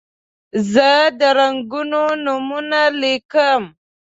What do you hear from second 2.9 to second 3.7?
لیکم.